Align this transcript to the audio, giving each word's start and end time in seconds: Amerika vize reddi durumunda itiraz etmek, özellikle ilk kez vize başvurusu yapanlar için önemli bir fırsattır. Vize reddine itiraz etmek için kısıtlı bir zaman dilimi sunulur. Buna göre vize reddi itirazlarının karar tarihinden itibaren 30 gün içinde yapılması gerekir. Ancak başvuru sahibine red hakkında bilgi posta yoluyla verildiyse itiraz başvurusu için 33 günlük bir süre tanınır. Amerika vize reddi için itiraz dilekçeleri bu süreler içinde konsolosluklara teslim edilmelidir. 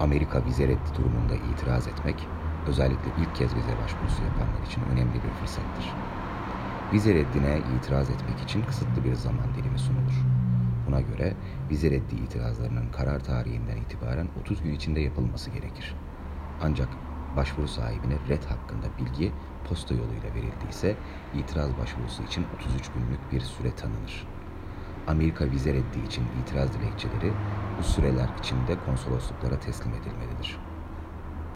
Amerika 0.00 0.44
vize 0.44 0.68
reddi 0.68 0.94
durumunda 0.98 1.34
itiraz 1.34 1.88
etmek, 1.88 2.28
özellikle 2.66 3.10
ilk 3.22 3.34
kez 3.34 3.56
vize 3.56 3.78
başvurusu 3.84 4.22
yapanlar 4.24 4.66
için 4.66 4.82
önemli 4.92 5.14
bir 5.14 5.30
fırsattır. 5.40 5.94
Vize 6.92 7.14
reddine 7.14 7.58
itiraz 7.78 8.10
etmek 8.10 8.40
için 8.40 8.62
kısıtlı 8.62 9.04
bir 9.04 9.14
zaman 9.14 9.54
dilimi 9.54 9.78
sunulur. 9.78 10.26
Buna 10.86 11.00
göre 11.00 11.34
vize 11.70 11.90
reddi 11.90 12.14
itirazlarının 12.14 12.90
karar 12.92 13.20
tarihinden 13.20 13.76
itibaren 13.76 14.28
30 14.40 14.62
gün 14.62 14.72
içinde 14.72 15.00
yapılması 15.00 15.50
gerekir. 15.50 15.94
Ancak 16.62 16.88
başvuru 17.36 17.68
sahibine 17.68 18.14
red 18.28 18.42
hakkında 18.44 18.86
bilgi 18.98 19.32
posta 19.68 19.94
yoluyla 19.94 20.34
verildiyse 20.34 20.96
itiraz 21.34 21.78
başvurusu 21.78 22.22
için 22.22 22.46
33 22.54 22.90
günlük 22.94 23.32
bir 23.32 23.40
süre 23.40 23.70
tanınır. 23.74 24.26
Amerika 25.06 25.50
vize 25.50 25.72
reddi 25.72 25.98
için 26.06 26.24
itiraz 26.42 26.72
dilekçeleri 26.72 27.32
bu 27.78 27.82
süreler 27.82 28.28
içinde 28.40 28.76
konsolosluklara 28.86 29.60
teslim 29.60 29.94
edilmelidir. 29.94 30.58